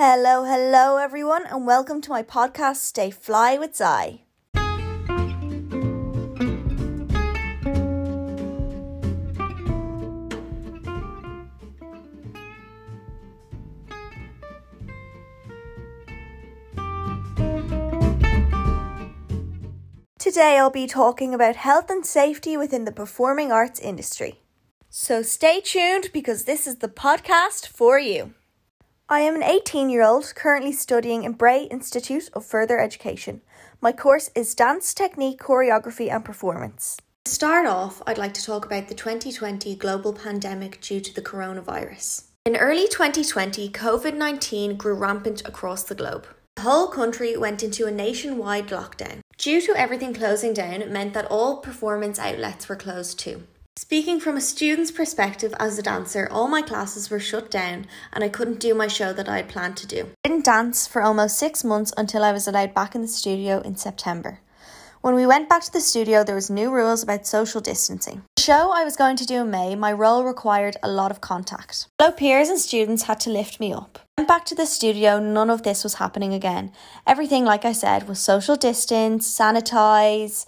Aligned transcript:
Hello, 0.00 0.44
hello, 0.44 0.98
everyone, 0.98 1.44
and 1.46 1.66
welcome 1.66 2.00
to 2.02 2.10
my 2.10 2.22
podcast, 2.22 2.76
Stay 2.76 3.10
Fly 3.10 3.58
with 3.58 3.74
Zai. 3.74 4.20
Today, 20.20 20.58
I'll 20.58 20.70
be 20.70 20.86
talking 20.86 21.34
about 21.34 21.56
health 21.56 21.90
and 21.90 22.06
safety 22.06 22.56
within 22.56 22.84
the 22.84 22.92
performing 22.92 23.50
arts 23.50 23.80
industry. 23.80 24.42
So, 24.88 25.22
stay 25.22 25.60
tuned 25.60 26.10
because 26.12 26.44
this 26.44 26.68
is 26.68 26.76
the 26.76 26.88
podcast 26.88 27.66
for 27.66 27.98
you. 27.98 28.34
I 29.10 29.20
am 29.20 29.36
an 29.36 29.42
18 29.42 29.88
year 29.88 30.02
old 30.02 30.34
currently 30.34 30.70
studying 30.70 31.24
in 31.24 31.32
Bray 31.32 31.62
Institute 31.62 32.28
of 32.34 32.44
Further 32.44 32.78
Education. 32.78 33.40
My 33.80 33.90
course 33.90 34.30
is 34.34 34.54
Dance 34.54 34.92
Technique, 34.92 35.40
Choreography 35.40 36.12
and 36.12 36.22
Performance. 36.22 36.98
To 37.24 37.32
start 37.32 37.64
off, 37.64 38.02
I'd 38.06 38.18
like 38.18 38.34
to 38.34 38.44
talk 38.44 38.66
about 38.66 38.88
the 38.88 38.94
2020 38.94 39.76
global 39.76 40.12
pandemic 40.12 40.82
due 40.82 41.00
to 41.00 41.14
the 41.14 41.22
coronavirus. 41.22 42.24
In 42.44 42.56
early 42.56 42.86
2020, 42.86 43.70
COVID 43.70 44.14
19 44.14 44.76
grew 44.76 44.94
rampant 44.94 45.40
across 45.48 45.84
the 45.84 45.94
globe. 45.94 46.26
The 46.56 46.62
whole 46.62 46.88
country 46.88 47.34
went 47.34 47.62
into 47.62 47.86
a 47.86 47.90
nationwide 47.90 48.68
lockdown. 48.68 49.20
Due 49.38 49.62
to 49.62 49.74
everything 49.74 50.12
closing 50.12 50.52
down, 50.52 50.82
it 50.82 50.90
meant 50.90 51.14
that 51.14 51.30
all 51.30 51.62
performance 51.62 52.18
outlets 52.18 52.68
were 52.68 52.76
closed 52.76 53.18
too. 53.18 53.44
Speaking 53.80 54.18
from 54.18 54.36
a 54.36 54.40
student's 54.40 54.90
perspective 54.90 55.54
as 55.60 55.78
a 55.78 55.82
dancer, 55.82 56.26
all 56.32 56.48
my 56.48 56.62
classes 56.62 57.10
were 57.10 57.20
shut 57.20 57.48
down 57.48 57.86
and 58.12 58.24
I 58.24 58.28
couldn't 58.28 58.58
do 58.58 58.74
my 58.74 58.88
show 58.88 59.12
that 59.12 59.28
I 59.28 59.36
had 59.36 59.48
planned 59.48 59.76
to 59.76 59.86
do. 59.86 60.08
I 60.24 60.30
didn't 60.30 60.46
dance 60.46 60.88
for 60.88 61.00
almost 61.00 61.38
six 61.38 61.62
months 61.62 61.92
until 61.96 62.24
I 62.24 62.32
was 62.32 62.48
allowed 62.48 62.74
back 62.74 62.96
in 62.96 63.02
the 63.02 63.06
studio 63.06 63.60
in 63.60 63.76
September. 63.76 64.40
When 65.00 65.14
we 65.14 65.28
went 65.28 65.48
back 65.48 65.62
to 65.62 65.72
the 65.72 65.80
studio, 65.80 66.24
there 66.24 66.34
was 66.34 66.50
new 66.50 66.72
rules 66.72 67.04
about 67.04 67.24
social 67.24 67.60
distancing. 67.60 68.24
The 68.34 68.42
show 68.42 68.72
I 68.74 68.82
was 68.82 68.96
going 68.96 69.16
to 69.16 69.24
do 69.24 69.42
in 69.42 69.50
May, 69.52 69.76
my 69.76 69.92
role 69.92 70.24
required 70.24 70.76
a 70.82 70.90
lot 70.90 71.12
of 71.12 71.20
contact. 71.20 71.86
Fellow 72.00 72.10
peers 72.10 72.48
and 72.48 72.58
students 72.58 73.04
had 73.04 73.20
to 73.20 73.30
lift 73.30 73.60
me 73.60 73.72
up. 73.72 74.00
Went 74.18 74.26
back 74.26 74.44
to 74.46 74.56
the 74.56 74.66
studio, 74.66 75.20
none 75.20 75.50
of 75.50 75.62
this 75.62 75.84
was 75.84 75.94
happening 75.94 76.34
again. 76.34 76.72
Everything, 77.06 77.44
like 77.44 77.64
I 77.64 77.70
said, 77.70 78.08
was 78.08 78.18
social 78.18 78.56
distance, 78.56 79.32
sanitize, 79.32 80.46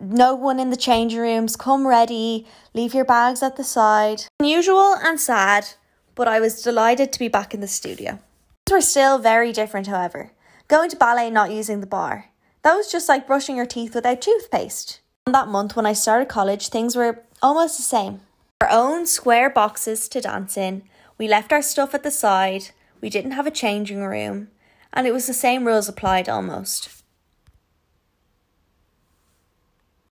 no 0.00 0.34
one 0.34 0.58
in 0.58 0.70
the 0.70 0.76
change 0.76 1.14
rooms, 1.14 1.56
come 1.56 1.86
ready, 1.86 2.46
leave 2.74 2.94
your 2.94 3.04
bags 3.04 3.42
at 3.42 3.56
the 3.56 3.64
side. 3.64 4.24
Unusual 4.40 4.96
and 5.02 5.20
sad, 5.20 5.68
but 6.14 6.26
I 6.26 6.40
was 6.40 6.62
delighted 6.62 7.12
to 7.12 7.18
be 7.18 7.28
back 7.28 7.52
in 7.54 7.60
the 7.60 7.68
studio. 7.68 8.18
Things 8.66 8.72
were 8.72 8.80
still 8.80 9.18
very 9.18 9.52
different, 9.52 9.86
however. 9.86 10.32
Going 10.68 10.90
to 10.90 10.96
ballet, 10.96 11.30
not 11.30 11.50
using 11.50 11.80
the 11.80 11.86
bar. 11.86 12.26
That 12.62 12.74
was 12.74 12.90
just 12.90 13.08
like 13.08 13.26
brushing 13.26 13.56
your 13.56 13.66
teeth 13.66 13.94
without 13.94 14.20
toothpaste. 14.20 15.00
And 15.26 15.34
that 15.34 15.48
month, 15.48 15.76
when 15.76 15.86
I 15.86 15.92
started 15.92 16.28
college, 16.28 16.68
things 16.68 16.96
were 16.96 17.22
almost 17.42 17.76
the 17.76 17.82
same. 17.82 18.20
Our 18.60 18.70
own 18.70 19.06
square 19.06 19.50
boxes 19.50 20.08
to 20.10 20.20
dance 20.20 20.56
in, 20.56 20.82
we 21.18 21.28
left 21.28 21.52
our 21.52 21.62
stuff 21.62 21.94
at 21.94 22.02
the 22.02 22.10
side, 22.10 22.70
we 23.00 23.10
didn't 23.10 23.32
have 23.32 23.46
a 23.46 23.50
changing 23.50 24.02
room, 24.02 24.48
and 24.92 25.06
it 25.06 25.12
was 25.12 25.26
the 25.26 25.34
same 25.34 25.66
rules 25.66 25.88
applied 25.88 26.28
almost. 26.28 26.99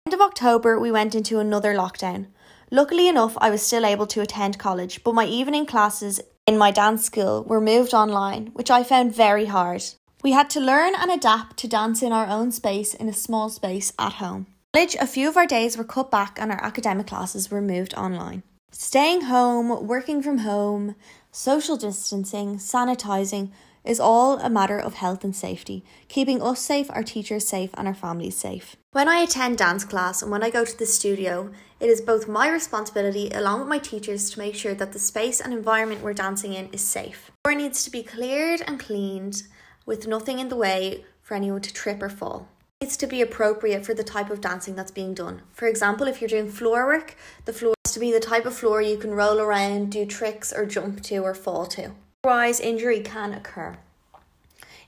End 0.07 0.13
of 0.13 0.21
October, 0.21 0.79
we 0.79 0.89
went 0.89 1.15
into 1.15 1.39
another 1.39 1.73
lockdown. 1.73 2.27
Luckily 2.71 3.09
enough, 3.09 3.37
I 3.41 3.49
was 3.49 3.61
still 3.61 3.85
able 3.85 4.07
to 4.07 4.21
attend 4.21 4.57
college, 4.57 5.03
but 5.03 5.13
my 5.13 5.25
evening 5.25 5.65
classes 5.65 6.21
in 6.47 6.57
my 6.57 6.71
dance 6.71 7.03
school 7.03 7.43
were 7.43 7.59
moved 7.59 7.93
online, 7.93 8.51
which 8.53 8.71
I 8.71 8.85
found 8.85 9.13
very 9.13 9.47
hard. 9.47 9.83
We 10.23 10.31
had 10.31 10.49
to 10.51 10.61
learn 10.61 10.93
and 10.95 11.11
adapt 11.11 11.57
to 11.57 11.67
dance 11.67 12.01
in 12.01 12.13
our 12.13 12.25
own 12.25 12.53
space 12.53 12.93
in 12.93 13.09
a 13.09 13.13
small 13.13 13.49
space 13.49 13.91
at 13.99 14.13
home. 14.13 14.47
College, 14.73 14.95
a 14.95 15.07
few 15.07 15.27
of 15.27 15.35
our 15.35 15.45
days 15.45 15.77
were 15.77 15.83
cut 15.83 16.09
back 16.09 16.39
and 16.39 16.53
our 16.53 16.63
academic 16.63 17.07
classes 17.07 17.51
were 17.51 17.61
moved 17.61 17.93
online. 17.95 18.43
Staying 18.71 19.23
home, 19.23 19.87
working 19.87 20.23
from 20.23 20.37
home, 20.37 20.95
social 21.33 21.75
distancing, 21.75 22.59
sanitising 22.59 23.51
is 23.87 23.99
all 23.99 24.37
a 24.39 24.49
matter 24.49 24.77
of 24.77 24.95
health 24.95 25.23
and 25.23 25.35
safety, 25.35 25.83
keeping 26.09 26.41
us 26.41 26.59
safe, 26.59 26.91
our 26.91 27.03
teachers 27.03 27.47
safe, 27.47 27.71
and 27.75 27.87
our 27.87 27.93
families 27.93 28.35
safe. 28.35 28.75
When 28.91 29.07
I 29.07 29.19
attend 29.19 29.57
dance 29.57 29.85
class 29.85 30.21
and 30.21 30.29
when 30.29 30.43
I 30.43 30.49
go 30.49 30.65
to 30.65 30.77
the 30.77 30.85
studio, 30.85 31.51
it 31.79 31.89
is 31.89 32.01
both 32.01 32.27
my 32.27 32.49
responsibility 32.49 33.29
along 33.29 33.59
with 33.59 33.69
my 33.69 33.77
teachers 33.77 34.29
to 34.31 34.39
make 34.39 34.55
sure 34.55 34.73
that 34.73 34.91
the 34.91 34.99
space 34.99 35.39
and 35.39 35.53
environment 35.53 36.01
we're 36.01 36.13
dancing 36.13 36.53
in 36.53 36.67
is 36.73 36.81
safe. 36.81 37.31
The 37.43 37.49
floor 37.49 37.61
needs 37.61 37.83
to 37.85 37.91
be 37.91 38.03
cleared 38.03 38.61
and 38.67 38.79
cleaned 38.79 39.43
with 39.85 40.07
nothing 40.07 40.39
in 40.39 40.49
the 40.49 40.55
way 40.55 41.05
for 41.21 41.35
anyone 41.35 41.61
to 41.61 41.73
trip 41.73 42.03
or 42.03 42.09
fall. 42.09 42.49
It 42.79 42.85
needs 42.85 42.97
to 42.97 43.07
be 43.07 43.21
appropriate 43.21 43.85
for 43.85 43.93
the 43.93 44.03
type 44.03 44.29
of 44.29 44.41
dancing 44.41 44.75
that's 44.75 44.91
being 44.91 45.13
done. 45.13 45.43
For 45.53 45.67
example, 45.67 46.07
if 46.07 46.19
you're 46.19 46.27
doing 46.27 46.49
floor 46.49 46.85
work, 46.85 47.15
the 47.45 47.53
floor 47.53 47.73
has 47.85 47.93
to 47.93 47.99
be 47.99 48.11
the 48.11 48.19
type 48.19 48.45
of 48.45 48.53
floor 48.53 48.81
you 48.81 48.97
can 48.97 49.11
roll 49.11 49.39
around, 49.39 49.91
do 49.91 50.05
tricks 50.05 50.51
or 50.51 50.65
jump 50.65 51.01
to 51.03 51.19
or 51.19 51.33
fall 51.33 51.65
to. 51.67 51.93
Otherwise, 52.23 52.59
injury 52.59 52.99
can 52.99 53.33
occur. 53.33 53.77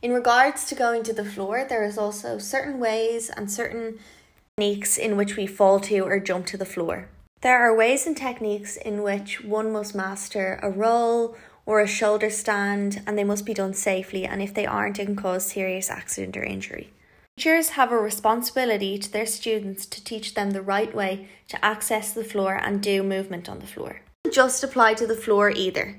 In 0.01 0.13
regards 0.13 0.65
to 0.65 0.75
going 0.75 1.03
to 1.03 1.13
the 1.13 1.25
floor, 1.25 1.65
there 1.67 1.83
is 1.83 1.97
also 1.97 2.37
certain 2.37 2.79
ways 2.79 3.29
and 3.29 3.51
certain 3.51 3.99
techniques 4.57 4.97
in 4.97 5.17
which 5.17 5.35
we 5.35 5.45
fall 5.45 5.79
to 5.81 5.99
or 5.99 6.19
jump 6.19 6.45
to 6.47 6.57
the 6.57 6.65
floor. 6.65 7.07
There 7.41 7.59
are 7.59 7.75
ways 7.75 8.05
and 8.05 8.17
techniques 8.17 8.75
in 8.75 9.03
which 9.03 9.43
one 9.43 9.71
must 9.71 9.95
master 9.95 10.59
a 10.61 10.69
roll 10.69 11.37
or 11.65 11.79
a 11.79 11.87
shoulder 11.87 12.29
stand, 12.29 13.01
and 13.05 13.17
they 13.17 13.23
must 13.23 13.45
be 13.45 13.53
done 13.53 13.73
safely, 13.73 14.25
and 14.25 14.41
if 14.41 14.53
they 14.53 14.65
aren't, 14.65 14.99
it 14.99 15.05
can 15.05 15.15
cause 15.15 15.45
serious 15.45 15.89
accident 15.89 16.35
or 16.35 16.43
injury. 16.43 16.91
Teachers 17.37 17.69
have 17.69 17.91
a 17.91 17.97
responsibility 17.97 18.97
to 18.97 19.11
their 19.11 19.25
students 19.25 19.85
to 19.85 20.03
teach 20.03 20.33
them 20.33 20.51
the 20.51 20.61
right 20.61 20.93
way 20.93 21.29
to 21.47 21.63
access 21.63 22.11
the 22.11 22.23
floor 22.23 22.55
and 22.55 22.81
do 22.81 23.03
movement 23.03 23.47
on 23.47 23.59
the 23.59 23.67
floor. 23.67 24.01
Just 24.31 24.63
apply 24.63 24.95
to 24.95 25.07
the 25.07 25.15
floor 25.15 25.49
either. 25.49 25.97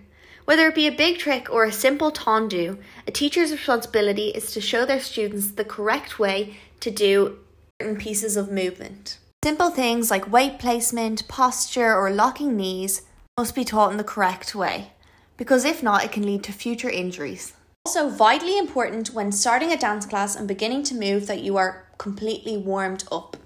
Whether 0.50 0.66
it 0.66 0.74
be 0.74 0.88
a 0.88 0.90
big 0.90 1.18
trick 1.18 1.48
or 1.48 1.62
a 1.62 1.70
simple 1.70 2.10
tendu, 2.10 2.78
a 3.06 3.12
teacher's 3.12 3.52
responsibility 3.52 4.30
is 4.30 4.50
to 4.50 4.60
show 4.60 4.84
their 4.84 4.98
students 4.98 5.52
the 5.52 5.64
correct 5.64 6.18
way 6.18 6.56
to 6.80 6.90
do 6.90 7.38
certain 7.80 7.96
pieces 7.96 8.36
of 8.36 8.50
movement. 8.50 9.18
Simple 9.44 9.70
things 9.70 10.10
like 10.10 10.32
weight 10.32 10.58
placement, 10.58 11.28
posture, 11.28 11.94
or 11.94 12.10
locking 12.10 12.56
knees 12.56 13.02
must 13.38 13.54
be 13.54 13.64
taught 13.64 13.92
in 13.92 13.96
the 13.96 14.02
correct 14.02 14.52
way, 14.56 14.90
because 15.36 15.64
if 15.64 15.84
not, 15.84 16.02
it 16.02 16.10
can 16.10 16.26
lead 16.26 16.42
to 16.42 16.52
future 16.52 16.90
injuries. 16.90 17.52
Also, 17.86 18.08
vitally 18.08 18.58
important 18.58 19.14
when 19.14 19.30
starting 19.30 19.70
a 19.70 19.76
dance 19.76 20.04
class 20.04 20.34
and 20.34 20.48
beginning 20.48 20.82
to 20.82 20.96
move 20.96 21.28
that 21.28 21.44
you 21.44 21.58
are 21.58 21.86
completely 21.96 22.56
warmed 22.56 23.04
up. 23.12 23.36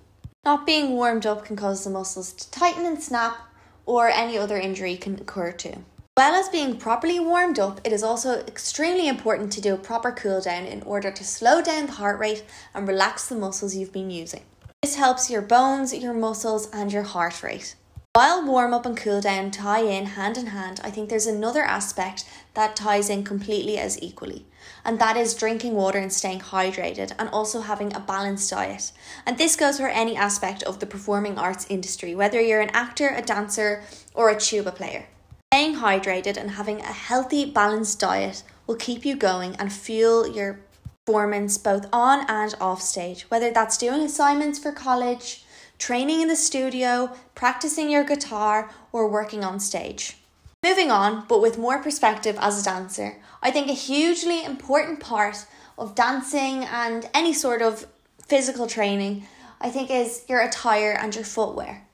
Not 0.42 0.64
being 0.64 0.92
warmed 0.92 1.26
up 1.26 1.44
can 1.44 1.56
cause 1.56 1.84
the 1.84 1.90
muscles 1.90 2.32
to 2.32 2.50
tighten 2.50 2.86
and 2.86 3.02
snap, 3.02 3.36
or 3.84 4.08
any 4.08 4.38
other 4.38 4.56
injury 4.56 4.96
can 4.96 5.16
occur 5.16 5.52
too 5.52 5.84
well 6.16 6.34
as 6.34 6.48
being 6.48 6.76
properly 6.76 7.18
warmed 7.18 7.58
up, 7.58 7.80
it 7.82 7.92
is 7.92 8.04
also 8.04 8.38
extremely 8.46 9.08
important 9.08 9.52
to 9.52 9.60
do 9.60 9.74
a 9.74 9.78
proper 9.78 10.12
cool 10.12 10.40
down 10.40 10.64
in 10.64 10.80
order 10.82 11.10
to 11.10 11.24
slow 11.24 11.60
down 11.60 11.86
the 11.86 11.92
heart 11.92 12.20
rate 12.20 12.44
and 12.72 12.86
relax 12.86 13.28
the 13.28 13.34
muscles 13.34 13.74
you've 13.74 13.92
been 13.92 14.10
using. 14.10 14.42
This 14.80 14.94
helps 14.94 15.28
your 15.28 15.42
bones, 15.42 15.92
your 15.92 16.14
muscles, 16.14 16.70
and 16.72 16.92
your 16.92 17.02
heart 17.02 17.42
rate. 17.42 17.74
While 18.12 18.46
warm 18.46 18.72
up 18.72 18.86
and 18.86 18.96
cool 18.96 19.20
down 19.20 19.50
tie 19.50 19.80
in 19.80 20.06
hand 20.06 20.38
in 20.38 20.46
hand, 20.46 20.80
I 20.84 20.90
think 20.90 21.08
there's 21.08 21.26
another 21.26 21.62
aspect 21.62 22.24
that 22.54 22.76
ties 22.76 23.10
in 23.10 23.24
completely 23.24 23.76
as 23.76 24.00
equally, 24.00 24.46
and 24.84 25.00
that 25.00 25.16
is 25.16 25.34
drinking 25.34 25.74
water 25.74 25.98
and 25.98 26.12
staying 26.12 26.40
hydrated 26.40 27.12
and 27.18 27.28
also 27.30 27.62
having 27.62 27.92
a 27.92 27.98
balanced 27.98 28.50
diet. 28.50 28.92
And 29.26 29.36
this 29.36 29.56
goes 29.56 29.78
for 29.80 29.88
any 29.88 30.16
aspect 30.16 30.62
of 30.62 30.78
the 30.78 30.86
performing 30.86 31.38
arts 31.38 31.66
industry, 31.68 32.14
whether 32.14 32.40
you're 32.40 32.60
an 32.60 32.70
actor, 32.70 33.08
a 33.08 33.20
dancer, 33.20 33.82
or 34.14 34.30
a 34.30 34.38
tuba 34.38 34.70
player. 34.70 35.06
Staying 35.54 35.76
hydrated 35.76 36.36
and 36.36 36.50
having 36.50 36.80
a 36.80 36.92
healthy, 36.92 37.44
balanced 37.44 38.00
diet 38.00 38.42
will 38.66 38.74
keep 38.74 39.04
you 39.04 39.14
going 39.14 39.54
and 39.54 39.72
fuel 39.72 40.26
your 40.26 40.58
performance 41.06 41.58
both 41.58 41.86
on 41.92 42.26
and 42.28 42.56
off 42.60 42.82
stage, 42.82 43.22
whether 43.30 43.52
that's 43.52 43.78
doing 43.78 44.00
assignments 44.00 44.58
for 44.58 44.72
college, 44.72 45.44
training 45.78 46.20
in 46.20 46.26
the 46.26 46.34
studio, 46.34 47.14
practicing 47.36 47.88
your 47.88 48.02
guitar, 48.02 48.68
or 48.90 49.06
working 49.06 49.44
on 49.44 49.60
stage. 49.60 50.16
Moving 50.64 50.90
on, 50.90 51.24
but 51.28 51.40
with 51.40 51.56
more 51.56 51.80
perspective 51.80 52.36
as 52.40 52.60
a 52.60 52.64
dancer, 52.64 53.18
I 53.40 53.52
think 53.52 53.68
a 53.68 53.74
hugely 53.74 54.44
important 54.44 54.98
part 54.98 55.46
of 55.78 55.94
dancing 55.94 56.64
and 56.64 57.08
any 57.14 57.32
sort 57.32 57.62
of 57.62 57.86
physical 58.26 58.66
training, 58.66 59.28
I 59.60 59.70
think, 59.70 59.88
is 59.88 60.24
your 60.28 60.40
attire 60.40 60.98
and 61.00 61.14
your 61.14 61.22
footwear. 61.22 61.86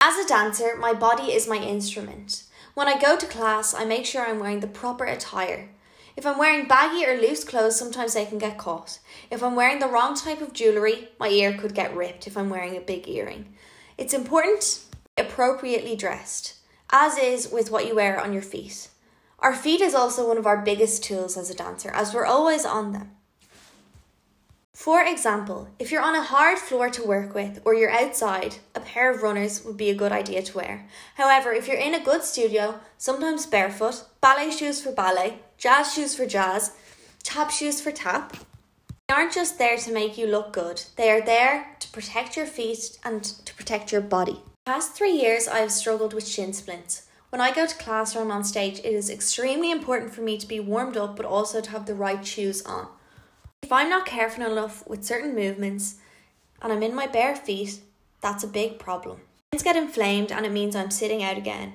As 0.00 0.16
a 0.16 0.26
dancer, 0.26 0.76
my 0.78 0.94
body 0.94 1.24
is 1.24 1.46
my 1.46 1.58
instrument. 1.58 2.44
When 2.74 2.88
I 2.88 2.98
go 2.98 3.18
to 3.18 3.26
class, 3.26 3.74
I 3.74 3.84
make 3.84 4.06
sure 4.06 4.24
I'm 4.24 4.38
wearing 4.38 4.60
the 4.60 4.66
proper 4.66 5.04
attire. 5.04 5.68
If 6.16 6.24
I'm 6.26 6.38
wearing 6.38 6.66
baggy 6.66 7.04
or 7.04 7.20
loose 7.20 7.44
clothes, 7.44 7.78
sometimes 7.78 8.14
they 8.14 8.24
can 8.24 8.38
get 8.38 8.56
caught. 8.56 8.98
If 9.30 9.42
I'm 9.42 9.56
wearing 9.56 9.78
the 9.78 9.88
wrong 9.88 10.14
type 10.14 10.40
of 10.40 10.54
jewellery, 10.54 11.08
my 11.20 11.28
ear 11.28 11.52
could 11.52 11.74
get 11.74 11.94
ripped 11.94 12.26
if 12.26 12.36
I'm 12.36 12.48
wearing 12.48 12.76
a 12.76 12.80
big 12.80 13.08
earring. 13.08 13.54
It's 13.98 14.14
important 14.14 14.84
appropriately 15.18 15.96
dressed, 15.96 16.54
as 16.90 17.18
is 17.18 17.50
with 17.52 17.70
what 17.70 17.86
you 17.86 17.94
wear 17.94 18.18
on 18.18 18.32
your 18.32 18.42
feet. 18.42 18.88
Our 19.38 19.54
feet 19.54 19.82
is 19.82 19.94
also 19.94 20.26
one 20.26 20.38
of 20.38 20.46
our 20.46 20.62
biggest 20.62 21.04
tools 21.04 21.36
as 21.36 21.50
a 21.50 21.54
dancer, 21.54 21.90
as 21.90 22.14
we're 22.14 22.24
always 22.24 22.64
on 22.64 22.92
them. 22.92 23.10
For 24.72 25.04
example, 25.04 25.68
if 25.78 25.92
you're 25.92 26.02
on 26.02 26.14
a 26.14 26.22
hard 26.22 26.58
floor 26.58 26.88
to 26.90 27.06
work 27.06 27.34
with 27.34 27.60
or 27.64 27.74
you're 27.74 27.90
outside, 27.90 28.56
pair 28.82 29.10
of 29.10 29.22
runners 29.22 29.64
would 29.64 29.76
be 29.76 29.90
a 29.90 29.94
good 29.94 30.12
idea 30.12 30.42
to 30.42 30.56
wear. 30.56 30.86
However, 31.16 31.52
if 31.52 31.66
you're 31.66 31.76
in 31.76 31.94
a 31.94 32.04
good 32.04 32.22
studio, 32.22 32.80
sometimes 32.98 33.46
barefoot, 33.46 34.04
ballet 34.20 34.50
shoes 34.50 34.80
for 34.82 34.92
ballet, 34.92 35.38
jazz 35.58 35.94
shoes 35.94 36.14
for 36.14 36.26
jazz, 36.26 36.72
tap 37.22 37.50
shoes 37.50 37.80
for 37.80 37.92
tap, 37.92 38.36
they 39.08 39.14
aren't 39.14 39.32
just 39.32 39.58
there 39.58 39.76
to 39.76 39.92
make 39.92 40.16
you 40.16 40.26
look 40.26 40.52
good, 40.52 40.82
they 40.96 41.10
are 41.10 41.20
there 41.20 41.76
to 41.80 41.88
protect 41.90 42.36
your 42.36 42.46
feet 42.46 42.98
and 43.04 43.22
to 43.24 43.54
protect 43.54 43.92
your 43.92 44.00
body. 44.00 44.40
The 44.64 44.72
past 44.72 44.94
three 44.94 45.12
years, 45.12 45.48
I 45.48 45.58
have 45.58 45.72
struggled 45.72 46.14
with 46.14 46.26
shin 46.26 46.52
splints. 46.52 47.06
When 47.30 47.40
I 47.40 47.50
go 47.50 47.66
to 47.66 47.74
class 47.76 48.14
or 48.14 48.20
I'm 48.20 48.30
on 48.30 48.44
stage, 48.44 48.78
it 48.80 48.84
is 48.84 49.08
extremely 49.08 49.70
important 49.70 50.12
for 50.12 50.20
me 50.20 50.36
to 50.36 50.46
be 50.46 50.60
warmed 50.60 50.98
up 50.98 51.16
but 51.16 51.24
also 51.24 51.60
to 51.60 51.70
have 51.70 51.86
the 51.86 51.94
right 51.94 52.26
shoes 52.26 52.62
on. 52.66 52.88
If 53.62 53.72
I'm 53.72 53.88
not 53.88 54.04
careful 54.04 54.44
enough 54.44 54.86
with 54.86 55.04
certain 55.04 55.34
movements 55.34 55.96
and 56.60 56.72
I'm 56.72 56.82
in 56.82 56.94
my 56.94 57.06
bare 57.06 57.34
feet, 57.34 57.80
that's 58.22 58.44
a 58.44 58.48
big 58.48 58.78
problem. 58.78 59.20
Things 59.50 59.62
get 59.62 59.76
inflamed 59.76 60.32
and 60.32 60.46
it 60.46 60.52
means 60.52 60.74
I'm 60.74 60.90
sitting 60.90 61.22
out 61.22 61.36
again. 61.36 61.74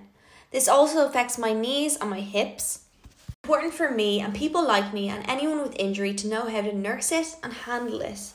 This 0.51 0.67
also 0.67 1.05
affects 1.05 1.38
my 1.38 1.53
knees 1.53 1.97
and 1.97 2.09
my 2.09 2.21
hips. 2.21 2.85
Important 3.44 3.73
for 3.73 3.91
me 3.91 4.19
and 4.19 4.33
people 4.33 4.65
like 4.65 4.94
me 4.94 5.09
and 5.09 5.23
anyone 5.29 5.61
with 5.61 5.75
injury 5.77 6.13
to 6.15 6.27
know 6.27 6.49
how 6.49 6.61
to 6.61 6.73
nurse 6.73 7.11
it 7.11 7.35
and 7.44 7.53
handle 7.53 8.01
it. 8.01 8.31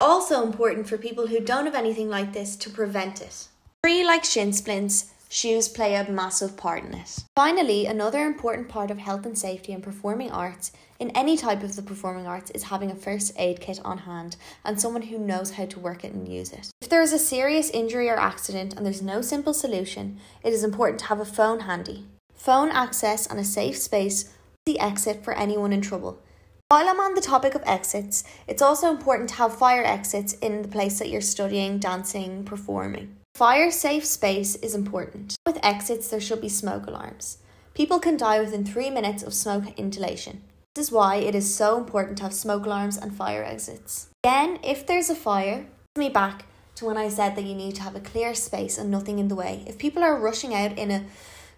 Also 0.00 0.42
important 0.42 0.88
for 0.88 0.98
people 0.98 1.28
who 1.28 1.40
don't 1.40 1.66
have 1.66 1.74
anything 1.74 2.08
like 2.08 2.32
this 2.32 2.56
to 2.56 2.70
prevent 2.70 3.20
it. 3.22 3.48
Free 3.82 4.04
like 4.04 4.24
shin 4.24 4.52
splints, 4.52 5.13
shoes 5.34 5.68
play 5.68 5.96
a 5.96 6.08
massive 6.08 6.56
part 6.56 6.84
in 6.84 6.94
it. 6.94 7.24
Finally, 7.34 7.86
another 7.86 8.24
important 8.24 8.68
part 8.68 8.88
of 8.88 8.98
health 8.98 9.26
and 9.26 9.36
safety 9.36 9.72
in 9.72 9.82
performing 9.82 10.30
arts, 10.30 10.70
in 11.00 11.10
any 11.10 11.36
type 11.36 11.64
of 11.64 11.74
the 11.74 11.82
performing 11.82 12.24
arts, 12.24 12.52
is 12.52 12.62
having 12.62 12.88
a 12.88 12.94
first 12.94 13.32
aid 13.36 13.60
kit 13.60 13.80
on 13.84 13.98
hand 13.98 14.36
and 14.64 14.80
someone 14.80 15.02
who 15.02 15.18
knows 15.18 15.50
how 15.50 15.66
to 15.66 15.80
work 15.80 16.04
it 16.04 16.12
and 16.12 16.28
use 16.28 16.52
it. 16.52 16.70
If 16.80 16.88
there 16.88 17.02
is 17.02 17.12
a 17.12 17.18
serious 17.18 17.68
injury 17.70 18.08
or 18.08 18.16
accident 18.16 18.74
and 18.74 18.86
there's 18.86 19.02
no 19.02 19.22
simple 19.22 19.52
solution, 19.52 20.20
it 20.44 20.52
is 20.52 20.62
important 20.62 21.00
to 21.00 21.06
have 21.06 21.18
a 21.18 21.24
phone 21.24 21.60
handy. 21.60 22.06
Phone 22.32 22.70
access 22.70 23.26
and 23.26 23.40
a 23.40 23.44
safe 23.44 23.76
space 23.76 24.32
the 24.66 24.78
exit 24.78 25.24
for 25.24 25.34
anyone 25.34 25.72
in 25.72 25.80
trouble. 25.80 26.22
While 26.68 26.88
I'm 26.88 27.00
on 27.00 27.14
the 27.14 27.20
topic 27.20 27.56
of 27.56 27.62
exits, 27.66 28.22
it's 28.46 28.62
also 28.62 28.88
important 28.88 29.30
to 29.30 29.34
have 29.36 29.58
fire 29.58 29.84
exits 29.84 30.34
in 30.34 30.62
the 30.62 30.68
place 30.68 31.00
that 31.00 31.10
you're 31.10 31.20
studying, 31.20 31.80
dancing, 31.80 32.44
performing. 32.44 33.16
Fire 33.34 33.72
safe 33.72 34.04
space 34.04 34.54
is 34.54 34.76
important. 34.76 35.36
With 35.44 35.58
exits, 35.60 36.06
there 36.06 36.20
should 36.20 36.40
be 36.40 36.48
smoke 36.48 36.86
alarms. 36.86 37.38
People 37.74 37.98
can 37.98 38.16
die 38.16 38.38
within 38.38 38.64
three 38.64 38.90
minutes 38.90 39.24
of 39.24 39.34
smoke 39.34 39.76
inhalation. 39.76 40.42
This 40.76 40.86
is 40.86 40.92
why 40.92 41.16
it 41.16 41.34
is 41.34 41.52
so 41.52 41.76
important 41.76 42.16
to 42.18 42.22
have 42.22 42.32
smoke 42.32 42.64
alarms 42.64 42.96
and 42.96 43.12
fire 43.12 43.42
exits. 43.42 44.06
Again, 44.22 44.60
if 44.62 44.86
there's 44.86 45.10
a 45.10 45.16
fire, 45.16 45.66
me 45.96 46.08
back 46.08 46.44
to 46.76 46.84
when 46.84 46.96
I 46.96 47.08
said 47.08 47.34
that 47.34 47.42
you 47.42 47.56
need 47.56 47.74
to 47.74 47.82
have 47.82 47.96
a 47.96 48.00
clear 48.00 48.34
space 48.34 48.78
and 48.78 48.88
nothing 48.88 49.18
in 49.18 49.26
the 49.26 49.34
way. 49.34 49.64
If 49.66 49.78
people 49.78 50.04
are 50.04 50.16
rushing 50.16 50.54
out 50.54 50.78
in 50.78 50.92
a 50.92 51.04